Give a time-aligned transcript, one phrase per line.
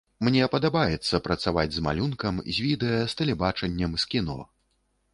[0.27, 4.39] Мне падабаецца працаваць з малюнкам, з відэа, з тэлебачаннем, з кіно.